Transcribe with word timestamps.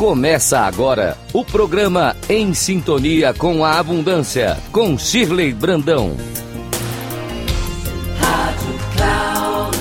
Começa 0.00 0.60
agora 0.60 1.14
o 1.30 1.44
programa 1.44 2.16
Em 2.26 2.54
Sintonia 2.54 3.34
com 3.34 3.62
a 3.62 3.78
Abundância, 3.78 4.56
com 4.72 4.96
Shirley 4.96 5.52
Brandão. 5.52 6.16
Rádio 8.18 8.74
Cloud. 8.96 9.76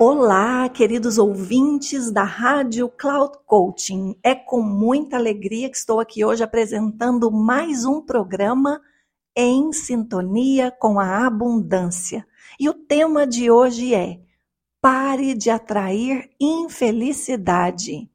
Olá, 0.00 0.68
queridos 0.68 1.16
ouvintes 1.16 2.10
da 2.10 2.24
Rádio 2.24 2.88
Cloud 2.88 3.38
Coaching. 3.46 4.16
É 4.20 4.34
com 4.34 4.60
muita 4.60 5.16
alegria 5.16 5.70
que 5.70 5.76
estou 5.76 6.00
aqui 6.00 6.24
hoje 6.24 6.42
apresentando 6.42 7.30
mais 7.30 7.84
um 7.84 8.00
programa 8.00 8.80
em 9.36 9.72
sintonia 9.72 10.72
com 10.72 10.98
a 10.98 11.24
abundância. 11.24 12.26
E 12.58 12.68
o 12.68 12.74
tema 12.74 13.26
de 13.26 13.50
hoje 13.50 13.94
é: 13.94 14.20
pare 14.80 15.34
de 15.34 15.48
atrair 15.48 16.28
infelicidade. 16.40 18.10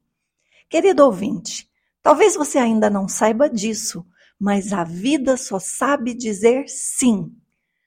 Querido 0.68 1.04
ouvinte, 1.04 1.70
talvez 2.02 2.34
você 2.34 2.58
ainda 2.58 2.90
não 2.90 3.08
saiba 3.08 3.48
disso, 3.48 4.04
mas 4.38 4.72
a 4.72 4.84
vida 4.84 5.36
só 5.36 5.58
sabe 5.58 6.12
dizer 6.12 6.68
sim. 6.68 7.32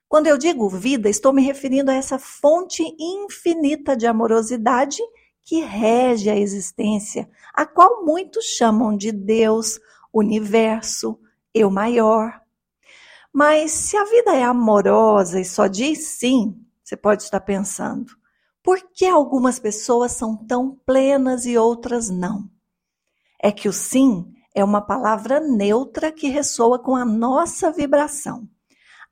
Quando 0.10 0.28
eu 0.28 0.38
digo 0.38 0.70
vida, 0.70 1.10
estou 1.10 1.34
me 1.34 1.44
referindo 1.44 1.92
a 1.92 1.96
essa 1.96 2.18
fonte 2.18 2.82
infinita 2.98 3.96
de 3.96 4.08
amorosidade 4.08 5.02
que 5.44 5.60
rege 5.62 6.30
a 6.30 6.36
existência, 6.36 7.30
a 7.54 7.66
qual 7.66 8.04
muitos 8.04 8.46
chamam 8.46 8.96
de 8.96 9.12
Deus, 9.12 9.80
universo, 10.14 11.20
eu 11.54 11.70
maior, 11.70 12.42
mas 13.38 13.72
se 13.72 13.96
a 13.96 14.04
vida 14.04 14.36
é 14.36 14.42
amorosa 14.42 15.40
e 15.40 15.46
só 15.46 15.68
diz 15.68 16.08
sim, 16.08 16.60
você 16.84 16.98
pode 16.98 17.22
estar 17.22 17.40
pensando, 17.40 18.12
por 18.64 18.80
que 18.92 19.06
algumas 19.06 19.60
pessoas 19.60 20.14
são 20.14 20.36
tão 20.36 20.76
plenas 20.88 21.46
e 21.46 21.56
outras 21.56 22.10
não? 22.10 22.50
É 23.40 23.52
que 23.52 23.70
o 23.70 23.72
sim 23.72 24.26
é 24.56 24.64
uma 24.64 24.82
palavra 24.82 25.40
neutra 25.40 26.12
que 26.12 26.30
ressoa 26.30 26.80
com 26.80 26.96
a 26.96 27.06
nossa 27.06 27.72
vibração. 27.72 28.50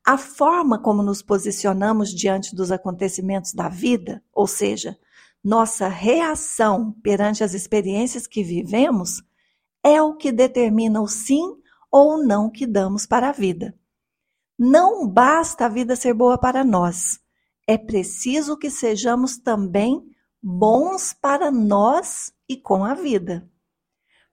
A 0.04 0.18
forma 0.18 0.80
como 0.80 1.04
nos 1.04 1.22
posicionamos 1.22 2.10
diante 2.10 2.56
dos 2.56 2.72
acontecimentos 2.72 3.54
da 3.54 3.70
vida, 3.70 4.24
ou 4.34 4.48
seja, 4.48 4.98
nossa 5.44 5.88
reação 5.88 6.92
perante 7.04 7.44
as 7.44 7.54
experiências 7.54 8.26
que 8.26 8.44
vivemos, 8.44 9.22
é 9.84 10.02
o 10.02 10.16
que 10.16 10.32
determina 10.32 11.00
o 11.00 11.08
sim 11.08 11.58
ou 11.92 12.18
não 12.26 12.50
que 12.50 12.66
damos 12.66 13.06
para 13.06 13.30
a 13.30 13.32
vida. 13.32 13.76
Não 14.58 15.08
basta 15.08 15.66
a 15.66 15.70
vida 15.70 15.96
ser 15.96 16.14
boa 16.14 16.38
para 16.38 16.64
nós, 16.64 17.20
é 17.68 17.78
preciso 17.78 18.58
que 18.58 18.70
sejamos 18.70 19.38
também 19.38 20.04
bons 20.42 21.14
para 21.14 21.50
nós 21.52 22.32
e 22.48 22.56
com 22.56 22.86
a 22.86 22.94
vida. 22.94 23.50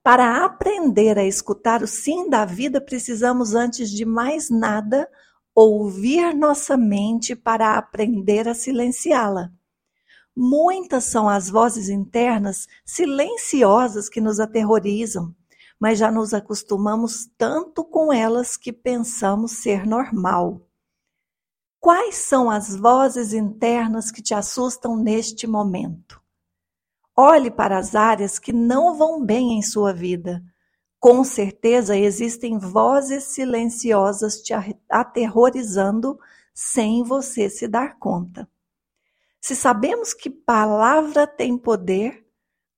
Para 0.03 0.45
aprender 0.45 1.19
a 1.19 1.25
escutar 1.25 1.83
o 1.83 1.87
sim 1.87 2.29
da 2.29 2.45
vida, 2.45 2.81
precisamos, 2.81 3.55
antes 3.55 3.91
de 3.91 4.05
mais 4.05 4.51
nada, 4.51 5.09
ouvir 5.55 6.35
nossa 6.35 6.77
mente 6.77 7.35
para 7.35 7.79
aprender 7.79 8.49
a 8.49 8.55
silenciá-la. 8.55 9.51
Muitas 10.37 11.05
são 11.05 11.29
as 11.29 11.49
vozes 11.49 11.89
internas 11.89 12.67
silenciosas 12.85 14.09
que 14.09 14.21
nos 14.21 14.41
aterrorizam, 14.41 15.35
mas 15.83 15.99
já 15.99 16.13
nos 16.13 16.33
acostumamos 16.33 17.29
tanto 17.37 17.83
com 17.83 18.13
elas 18.13 18.57
que 18.57 18.73
pensamos 18.73 19.51
ser 19.51 19.85
normal. 19.85 20.61
Quais 21.81 22.15
são 22.15 22.49
as 22.49 22.77
vozes 22.77 23.33
internas 23.33 24.09
que 24.09 24.23
te 24.23 24.33
assustam 24.33 24.97
neste 24.97 25.45
momento? 25.45 26.23
Olhe 27.17 27.51
para 27.51 27.79
as 27.79 27.97
áreas 27.97 28.39
que 28.39 28.53
não 28.53 28.97
vão 28.97 29.27
bem 29.27 29.59
em 29.59 29.63
sua 29.63 29.93
vida. 29.93 30.41
Com 31.01 31.25
certeza 31.25 31.99
existem 31.99 32.61
vozes 32.61 33.25
silenciosas 33.25 34.41
te 34.41 34.55
aterrorizando 34.89 36.17
sem 36.55 37.03
você 37.03 37.51
se 37.51 37.67
dar 37.67 37.99
conta. 37.99 38.49
Se 39.41 39.57
sabemos 39.57 40.15
que 40.15 40.31
palavra 40.31 41.27
tem 41.27 41.59
poder, 41.59 42.22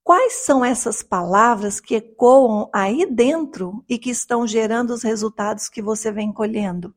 Quais 0.04 0.44
são 0.44 0.62
essas 0.62 1.02
palavras 1.02 1.80
que 1.80 1.94
ecoam 1.94 2.68
aí 2.74 3.06
dentro 3.06 3.82
e 3.88 3.98
que 3.98 4.10
estão 4.10 4.46
gerando 4.46 4.90
os 4.90 5.02
resultados 5.02 5.70
que 5.70 5.80
você 5.80 6.12
vem 6.12 6.30
colhendo? 6.30 6.94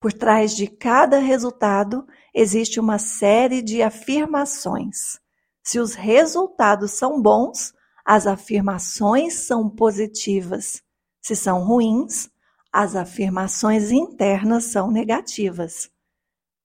Por 0.00 0.12
trás 0.12 0.54
de 0.54 0.68
cada 0.68 1.18
resultado 1.18 2.06
existe 2.32 2.78
uma 2.78 3.00
série 3.00 3.60
de 3.60 3.82
afirmações. 3.82 5.18
Se 5.60 5.80
os 5.80 5.94
resultados 5.94 6.92
são 6.92 7.20
bons, 7.20 7.74
as 8.04 8.28
afirmações 8.28 9.34
são 9.34 9.68
positivas. 9.68 10.84
Se 11.20 11.34
são 11.34 11.64
ruins, 11.64 12.30
as 12.70 12.94
afirmações 12.94 13.90
internas 13.90 14.66
são 14.66 14.88
negativas. 14.88 15.90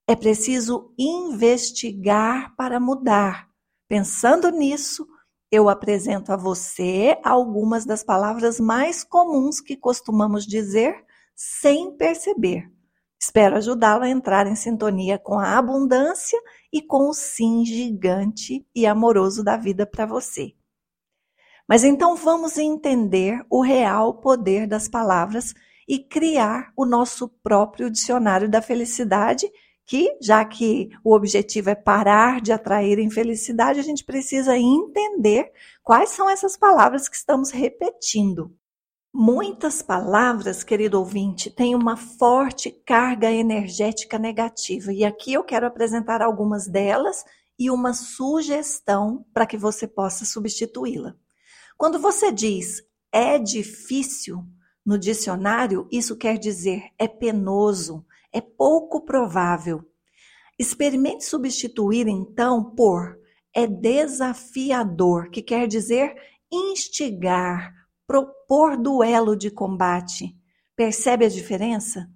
É 0.07 0.15
preciso 0.15 0.93
investigar 0.95 2.55
para 2.55 2.79
mudar. 2.79 3.49
Pensando 3.87 4.51
nisso, 4.51 5.07
eu 5.51 5.67
apresento 5.67 6.31
a 6.31 6.37
você 6.37 7.17
algumas 7.23 7.85
das 7.85 8.03
palavras 8.03 8.59
mais 8.59 9.03
comuns 9.03 9.59
que 9.59 9.75
costumamos 9.75 10.45
dizer 10.45 11.03
sem 11.35 11.95
perceber. 11.95 12.69
Espero 13.21 13.57
ajudá-lo 13.57 14.03
a 14.03 14.09
entrar 14.09 14.47
em 14.47 14.55
sintonia 14.55 15.17
com 15.17 15.39
a 15.39 15.57
abundância 15.57 16.39
e 16.71 16.81
com 16.81 17.09
o 17.09 17.13
sim 17.13 17.65
gigante 17.65 18.65
e 18.73 18.85
amoroso 18.85 19.43
da 19.43 19.57
vida 19.57 19.85
para 19.85 20.05
você. 20.05 20.53
Mas 21.67 21.83
então 21.83 22.15
vamos 22.15 22.57
entender 22.57 23.45
o 23.49 23.61
real 23.61 24.15
poder 24.15 24.67
das 24.67 24.87
palavras 24.87 25.53
e 25.87 25.99
criar 25.99 26.71
o 26.77 26.85
nosso 26.85 27.27
próprio 27.27 27.89
dicionário 27.89 28.49
da 28.49 28.61
felicidade 28.61 29.49
que, 29.89 30.15
já 30.21 30.45
que 30.45 30.91
o 31.03 31.15
objetivo 31.15 31.71
é 31.71 31.73
parar 31.73 32.41
de 32.41 32.51
atrair 32.51 32.99
infelicidade, 32.99 33.79
a 33.79 33.83
gente 33.83 34.05
precisa 34.05 34.55
entender 34.55 35.51
quais 35.81 36.11
são 36.11 36.29
essas 36.29 36.55
palavras 36.55 37.09
que 37.09 37.15
estamos 37.15 37.49
repetindo. 37.49 38.55
Muitas 39.11 39.81
palavras, 39.81 40.63
querido 40.63 40.99
ouvinte, 40.99 41.49
têm 41.49 41.73
uma 41.73 41.97
forte 41.97 42.69
carga 42.85 43.31
energética 43.31 44.19
negativa, 44.19 44.93
e 44.93 45.03
aqui 45.03 45.33
eu 45.33 45.43
quero 45.43 45.65
apresentar 45.65 46.21
algumas 46.21 46.67
delas 46.67 47.25
e 47.57 47.71
uma 47.71 47.91
sugestão 47.91 49.25
para 49.33 49.47
que 49.47 49.57
você 49.57 49.87
possa 49.87 50.23
substituí-la. 50.23 51.15
Quando 51.75 51.97
você 51.97 52.31
diz 52.31 52.83
é 53.11 53.39
difícil, 53.39 54.45
no 54.85 54.99
dicionário, 54.99 55.87
isso 55.91 56.15
quer 56.15 56.37
dizer 56.37 56.83
é 56.99 57.07
penoso, 57.07 58.05
é 58.33 58.41
pouco 58.41 59.05
provável. 59.05 59.83
Experimente 60.57 61.25
substituir 61.25 62.07
então 62.07 62.63
por 62.75 63.17
é 63.53 63.65
desafiador, 63.65 65.29
que 65.29 65.41
quer 65.41 65.67
dizer 65.67 66.15
instigar, 66.51 67.73
propor 68.05 68.77
duelo 68.77 69.35
de 69.35 69.49
combate. 69.49 70.35
Percebe 70.75 71.25
a 71.25 71.29
diferença? 71.29 72.09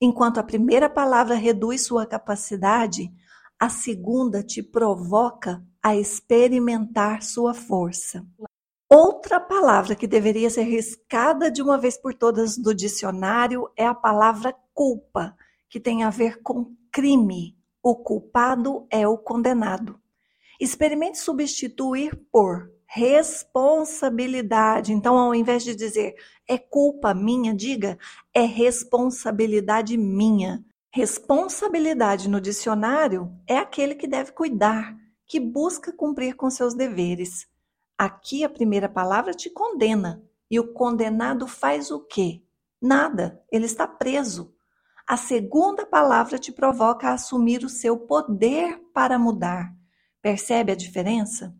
Enquanto 0.00 0.38
a 0.38 0.42
primeira 0.42 0.88
palavra 0.88 1.34
reduz 1.34 1.86
sua 1.86 2.06
capacidade, 2.06 3.10
a 3.58 3.68
segunda 3.68 4.42
te 4.42 4.62
provoca 4.62 5.64
a 5.82 5.96
experimentar 5.96 7.22
sua 7.22 7.54
força. 7.54 8.26
Outra 8.90 9.40
palavra 9.40 9.94
que 9.94 10.06
deveria 10.06 10.50
ser 10.50 10.64
riscada 10.64 11.50
de 11.50 11.62
uma 11.62 11.78
vez 11.78 11.96
por 11.96 12.14
todas 12.14 12.56
do 12.56 12.74
dicionário 12.74 13.68
é 13.76 13.86
a 13.86 13.94
palavra 13.94 14.54
culpa, 14.72 15.34
que 15.74 15.80
tem 15.80 16.04
a 16.04 16.10
ver 16.10 16.40
com 16.40 16.72
crime. 16.92 17.58
O 17.82 17.96
culpado 17.96 18.86
é 18.88 19.08
o 19.08 19.18
condenado. 19.18 20.00
Experimente 20.60 21.18
substituir 21.18 22.14
por 22.30 22.70
responsabilidade. 22.86 24.92
Então, 24.92 25.18
ao 25.18 25.34
invés 25.34 25.64
de 25.64 25.74
dizer 25.74 26.14
é 26.46 26.56
culpa 26.56 27.12
minha, 27.12 27.52
diga 27.52 27.98
é 28.32 28.42
responsabilidade 28.42 29.96
minha. 29.96 30.64
Responsabilidade 30.92 32.28
no 32.28 32.40
dicionário 32.40 33.36
é 33.44 33.58
aquele 33.58 33.96
que 33.96 34.06
deve 34.06 34.30
cuidar, 34.30 34.96
que 35.26 35.40
busca 35.40 35.92
cumprir 35.92 36.36
com 36.36 36.48
seus 36.50 36.72
deveres. 36.72 37.48
Aqui 37.98 38.44
a 38.44 38.48
primeira 38.48 38.88
palavra 38.88 39.34
te 39.34 39.50
condena. 39.50 40.22
E 40.48 40.60
o 40.60 40.72
condenado 40.72 41.48
faz 41.48 41.90
o 41.90 41.98
quê? 41.98 42.44
Nada, 42.80 43.42
ele 43.50 43.66
está 43.66 43.88
preso. 43.88 44.53
A 45.06 45.18
segunda 45.18 45.84
palavra 45.84 46.38
te 46.38 46.50
provoca 46.50 47.08
a 47.08 47.12
assumir 47.12 47.62
o 47.62 47.68
seu 47.68 47.98
poder 47.98 48.80
para 48.94 49.18
mudar. 49.18 49.70
Percebe 50.22 50.72
a 50.72 50.74
diferença? 50.74 51.54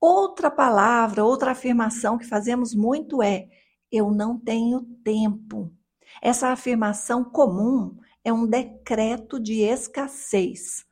Outra 0.00 0.50
palavra, 0.50 1.24
outra 1.24 1.52
afirmação 1.52 2.18
que 2.18 2.26
fazemos 2.26 2.74
muito 2.74 3.22
é: 3.22 3.48
eu 3.92 4.10
não 4.10 4.36
tenho 4.36 4.82
tempo. 5.04 5.72
Essa 6.20 6.48
afirmação 6.48 7.22
comum 7.22 7.96
é 8.24 8.32
um 8.32 8.44
decreto 8.44 9.38
de 9.38 9.62
escassez. 9.62 10.84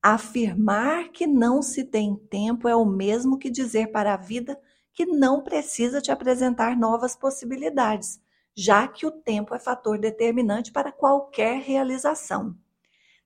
Afirmar 0.00 1.08
que 1.08 1.26
não 1.26 1.62
se 1.62 1.82
tem 1.82 2.14
tempo 2.30 2.68
é 2.68 2.76
o 2.76 2.84
mesmo 2.84 3.38
que 3.38 3.50
dizer 3.50 3.90
para 3.90 4.14
a 4.14 4.16
vida 4.16 4.56
que 4.94 5.04
não 5.04 5.42
precisa 5.42 6.00
te 6.00 6.12
apresentar 6.12 6.76
novas 6.76 7.16
possibilidades, 7.16 8.20
já 8.58 8.88
que 8.88 9.06
o 9.06 9.12
tempo 9.12 9.54
é 9.54 9.58
fator 9.60 10.00
determinante 10.00 10.72
para 10.72 10.90
qualquer 10.90 11.60
realização. 11.60 12.56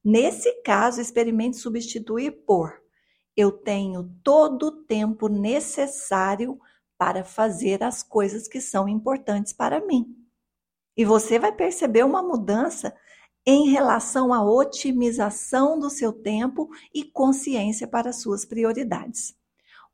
Nesse 0.05 0.61
caso, 0.61 1.01
experimente 1.01 1.57
substituir 1.57 2.45
por 2.45 2.79
eu 3.35 3.51
tenho 3.51 4.15
todo 4.23 4.65
o 4.65 4.85
tempo 4.85 5.29
necessário 5.29 6.61
para 6.99 7.25
fazer 7.25 7.83
as 7.83 8.03
coisas 8.03 8.47
que 8.47 8.61
são 8.61 8.87
importantes 8.87 9.55
para 9.55 9.81
mim. 9.81 10.15
E 10.95 11.03
você 11.03 11.39
vai 11.39 11.51
perceber 11.51 12.05
uma 12.05 12.23
mudança 12.23 12.95
em 13.47 13.71
relação 13.71 14.35
à 14.35 14.45
otimização 14.45 15.79
do 15.79 15.89
seu 15.89 16.13
tempo 16.13 16.69
e 16.93 17.05
consciência 17.05 17.89
para 17.89 18.13
suas 18.13 18.45
prioridades. 18.45 19.35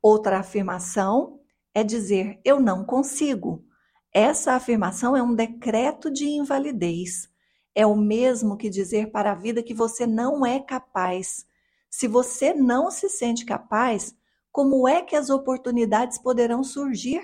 Outra 0.01 0.39
afirmação 0.39 1.39
é 1.73 1.81
dizer 1.81 2.41
eu 2.43 2.59
não 2.59 2.83
consigo. 2.83 3.68
Essa 4.13 4.53
afirmação 4.53 5.15
é 5.15 5.21
um 5.21 5.35
decreto 5.35 6.09
de 6.11 6.27
invalidez. 6.27 7.29
É 7.75 7.85
o 7.85 7.95
mesmo 7.95 8.57
que 8.57 8.69
dizer 8.69 9.11
para 9.11 9.31
a 9.31 9.35
vida 9.35 9.63
que 9.63 9.73
você 9.73 10.07
não 10.07 10.45
é 10.45 10.59
capaz. 10.59 11.45
Se 11.89 12.07
você 12.07 12.53
não 12.53 12.89
se 12.89 13.09
sente 13.09 13.45
capaz, 13.45 14.15
como 14.51 14.87
é 14.87 15.01
que 15.01 15.15
as 15.15 15.29
oportunidades 15.29 16.17
poderão 16.17 16.63
surgir? 16.63 17.21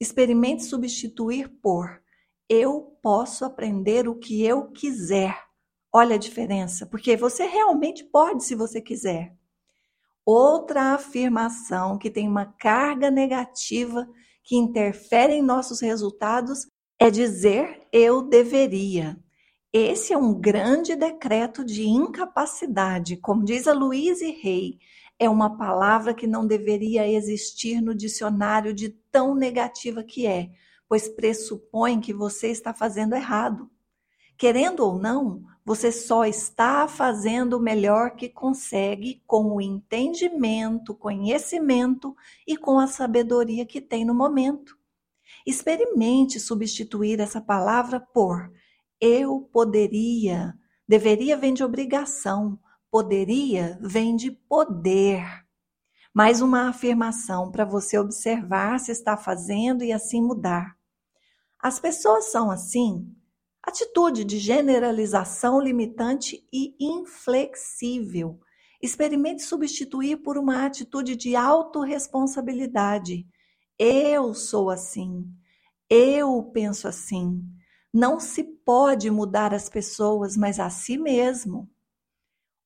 Experimente 0.00 0.64
substituir 0.64 1.48
por 1.62 2.02
eu 2.48 2.96
posso 3.02 3.44
aprender 3.44 4.08
o 4.08 4.14
que 4.14 4.44
eu 4.44 4.70
quiser. 4.70 5.36
Olha 5.92 6.14
a 6.14 6.18
diferença, 6.18 6.86
porque 6.86 7.16
você 7.16 7.46
realmente 7.46 8.04
pode 8.04 8.44
se 8.44 8.54
você 8.54 8.80
quiser. 8.80 9.34
Outra 10.24 10.94
afirmação 10.94 11.98
que 11.98 12.10
tem 12.10 12.28
uma 12.28 12.46
carga 12.46 13.10
negativa 13.10 14.08
que 14.46 14.54
interfere 14.54 15.34
em 15.34 15.42
nossos 15.42 15.80
resultados 15.80 16.68
é 17.00 17.10
dizer 17.10 17.82
eu 17.92 18.22
deveria. 18.22 19.18
Esse 19.72 20.12
é 20.12 20.16
um 20.16 20.32
grande 20.32 20.94
decreto 20.94 21.64
de 21.64 21.86
incapacidade, 21.86 23.16
como 23.16 23.44
diz 23.44 23.66
a 23.66 23.74
Louise 23.74 24.30
Rey. 24.30 24.78
É 25.18 25.28
uma 25.28 25.58
palavra 25.58 26.14
que 26.14 26.28
não 26.28 26.46
deveria 26.46 27.10
existir 27.10 27.80
no 27.80 27.92
dicionário 27.92 28.72
de 28.72 28.90
tão 29.10 29.34
negativa 29.34 30.04
que 30.04 30.28
é, 30.28 30.50
pois 30.88 31.08
pressupõe 31.08 32.00
que 32.00 32.14
você 32.14 32.46
está 32.48 32.72
fazendo 32.72 33.16
errado. 33.16 33.68
Querendo 34.38 34.80
ou 34.80 34.96
não, 34.96 35.42
você 35.66 35.90
só 35.90 36.24
está 36.24 36.86
fazendo 36.86 37.54
o 37.54 37.60
melhor 37.60 38.12
que 38.12 38.28
consegue 38.28 39.20
com 39.26 39.56
o 39.56 39.60
entendimento, 39.60 40.94
conhecimento 40.94 42.14
e 42.46 42.56
com 42.56 42.78
a 42.78 42.86
sabedoria 42.86 43.66
que 43.66 43.80
tem 43.80 44.04
no 44.04 44.14
momento. 44.14 44.78
Experimente 45.44 46.38
substituir 46.38 47.18
essa 47.18 47.40
palavra 47.40 47.98
por 47.98 48.48
eu 49.00 49.40
poderia. 49.52 50.54
Deveria 50.86 51.36
vem 51.36 51.52
de 51.52 51.64
obrigação, 51.64 52.56
poderia 52.88 53.76
vem 53.82 54.14
de 54.14 54.30
poder. 54.30 55.26
Mais 56.14 56.40
uma 56.40 56.68
afirmação 56.68 57.50
para 57.50 57.64
você 57.64 57.98
observar 57.98 58.78
se 58.78 58.92
está 58.92 59.16
fazendo 59.16 59.82
e 59.82 59.92
assim 59.92 60.22
mudar. 60.22 60.76
As 61.58 61.80
pessoas 61.80 62.26
são 62.30 62.52
assim 62.52 63.15
Atitude 63.66 64.24
de 64.24 64.38
generalização 64.38 65.60
limitante 65.60 66.46
e 66.52 66.76
inflexível. 66.80 68.38
Experimente 68.80 69.42
substituir 69.42 70.18
por 70.18 70.38
uma 70.38 70.64
atitude 70.64 71.16
de 71.16 71.34
autorresponsabilidade. 71.34 73.26
Eu 73.76 74.32
sou 74.34 74.70
assim. 74.70 75.28
Eu 75.90 76.44
penso 76.54 76.86
assim. 76.86 77.42
Não 77.92 78.20
se 78.20 78.44
pode 78.44 79.10
mudar 79.10 79.52
as 79.52 79.68
pessoas, 79.68 80.36
mas 80.36 80.60
a 80.60 80.70
si 80.70 80.96
mesmo. 80.96 81.68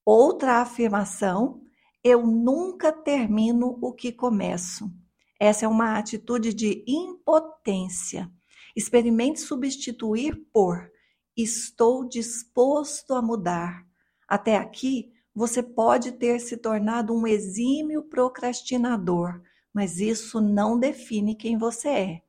Outra 0.05 0.61
afirmação: 0.61 1.63
eu 2.05 2.27
nunca 2.27 2.93
termino 2.93 3.79
o 3.81 3.95
que 3.95 4.13
começo. 4.13 4.93
Essa 5.41 5.65
é 5.65 5.69
uma 5.69 5.99
atitude 5.99 6.53
de 6.53 6.85
impotência. 6.87 8.31
Experimente 8.77 9.41
substituir 9.41 10.37
por 10.53 10.91
estou 11.37 12.09
disposto 12.09 13.15
a 13.15 13.23
mudar. 13.23 13.87
Até 14.29 14.57
aqui, 14.57 15.13
você 15.35 15.63
pode 15.63 16.13
ter 16.13 16.41
se 16.41 16.57
tornado 16.57 17.15
um 17.15 17.27
exímio 17.27 18.03
procrastinador, 18.03 19.41
mas 19.73 20.01
isso 20.01 20.41
não 20.41 20.79
define 20.79 21.35
quem 21.35 21.57
você 21.57 21.89
é. 21.89 22.23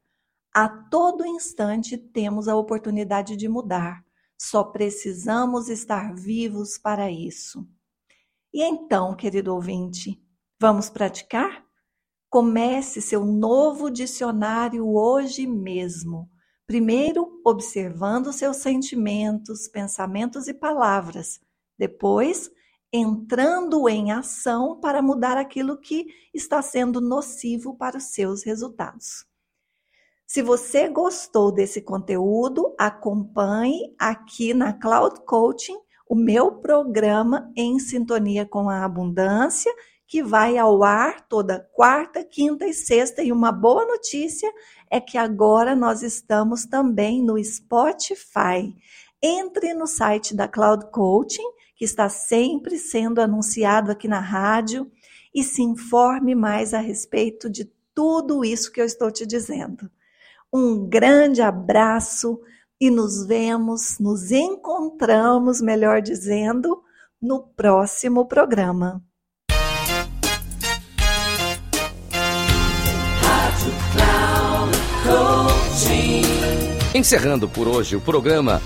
A 0.54 0.68
todo 0.68 1.26
instante 1.26 1.98
temos 1.98 2.48
a 2.48 2.56
oportunidade 2.56 3.36
de 3.36 3.48
mudar. 3.48 4.06
Só 4.38 4.64
precisamos 4.64 5.70
estar 5.70 6.14
vivos 6.14 6.78
para 6.78 7.12
isso. 7.12 7.68
E 8.54 8.64
então, 8.64 9.16
querido 9.16 9.54
ouvinte, 9.54 10.22
vamos 10.60 10.90
praticar? 10.90 11.66
Comece 12.32 13.02
seu 13.02 13.26
novo 13.26 13.92
dicionário 13.92 14.88
hoje 14.88 15.46
mesmo. 15.46 16.30
Primeiro, 16.66 17.42
observando 17.46 18.32
seus 18.32 18.56
sentimentos, 18.56 19.68
pensamentos 19.68 20.48
e 20.48 20.54
palavras. 20.54 21.42
Depois, 21.78 22.50
entrando 22.90 23.90
em 23.90 24.14
ação 24.14 24.80
para 24.80 25.02
mudar 25.02 25.38
aquilo 25.38 25.78
que 25.78 26.08
está 26.34 26.62
sendo 26.62 27.02
nocivo 27.02 27.76
para 27.76 27.98
os 27.98 28.06
seus 28.14 28.44
resultados. 28.44 29.26
Se 30.26 30.42
você 30.42 30.88
gostou 30.88 31.52
desse 31.52 31.82
conteúdo, 31.82 32.74
acompanhe 32.80 33.94
aqui 34.00 34.54
na 34.54 34.72
Cloud 34.72 35.20
Coaching 35.26 35.78
o 36.08 36.16
meu 36.16 36.54
programa 36.62 37.52
em 37.58 37.78
sintonia 37.78 38.46
com 38.46 38.70
a 38.70 38.86
abundância 38.86 39.74
que 40.12 40.22
vai 40.22 40.58
ao 40.58 40.84
ar 40.84 41.26
toda 41.30 41.66
quarta, 41.72 42.22
quinta 42.22 42.66
e 42.66 42.74
sexta. 42.74 43.24
E 43.24 43.32
uma 43.32 43.50
boa 43.50 43.86
notícia 43.86 44.52
é 44.90 45.00
que 45.00 45.18
agora 45.18 45.74
nós 45.74 46.04
estamos 46.04 46.66
também 46.66 47.24
no 47.24 47.42
Spotify. 47.42 48.76
Entre 49.24 49.74
no 49.74 49.88
site 49.88 50.36
da 50.36 50.50
Cloud 50.50 50.92
Coaching, 50.92 51.50
que 51.78 51.86
está 51.86 52.10
sempre 52.10 52.78
sendo 52.78 53.22
anunciado 53.22 53.90
aqui 53.90 54.06
na 54.06 54.20
rádio, 54.20 54.92
e 55.34 55.46
se 55.46 55.62
informe 55.62 56.36
mais 56.36 56.74
a 56.74 56.80
respeito 56.80 57.50
de 57.50 57.72
tudo 57.96 58.44
isso 58.44 58.70
que 58.70 58.82
eu 58.82 58.86
estou 58.86 59.10
te 59.12 59.26
dizendo. 59.26 59.90
Um 60.52 60.90
grande 60.90 61.42
abraço 61.42 62.38
e 62.82 62.92
nos 62.92 63.26
vemos, 63.26 63.98
nos 63.98 64.30
encontramos, 64.30 65.62
melhor 65.62 66.02
dizendo, 66.02 66.84
no 67.22 67.42
próximo 67.56 68.26
programa. 68.26 69.02
Encerrando 76.94 77.48
por 77.48 77.70
hoje 77.70 77.96
o 77.96 78.02
programa 78.02 78.62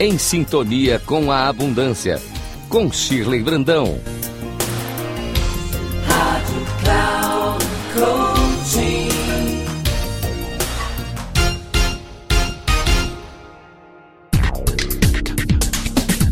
Em 0.00 0.18
Sintonia 0.18 1.00
com 1.06 1.30
a 1.30 1.46
Abundância, 1.46 2.20
com 2.68 2.90
Shirley 2.90 3.40
Brandão. 3.40 4.00
Rádio 6.06 6.66
Cloud. 6.82 7.68